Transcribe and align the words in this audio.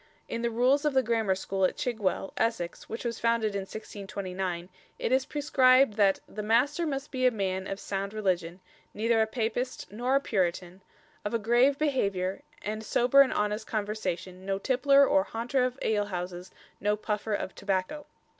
In 0.27 0.41
the 0.41 0.49
rules 0.49 0.83
of 0.83 0.95
the 0.95 1.03
Grammar 1.03 1.35
School 1.35 1.63
at 1.63 1.77
Chigwell, 1.77 2.33
Essex, 2.35 2.89
which 2.89 3.05
was 3.05 3.19
founded 3.19 3.53
in 3.53 3.59
1629, 3.67 4.67
it 4.97 5.11
is 5.11 5.27
prescribed 5.27 5.93
that 5.93 6.21
"the 6.27 6.41
Master 6.41 6.87
must 6.87 7.11
be 7.11 7.27
a 7.27 7.29
man 7.29 7.67
of 7.67 7.79
sound 7.79 8.11
religion, 8.11 8.61
neither 8.95 9.21
a 9.21 9.27
Papist 9.27 9.91
nor 9.91 10.15
a 10.15 10.19
Puritan, 10.19 10.81
of 11.23 11.35
a 11.35 11.37
grave 11.37 11.77
behaviour, 11.77 12.41
and 12.63 12.83
sober 12.83 13.21
and 13.21 13.31
honest 13.31 13.67
conversation, 13.67 14.43
no 14.43 14.57
tippler 14.57 15.05
or 15.05 15.21
haunter 15.21 15.63
of 15.63 15.77
alehouses, 15.83 16.49
no 16.79 16.95
puffer 16.95 17.35
of 17.35 17.53
tobacco." 17.53 18.07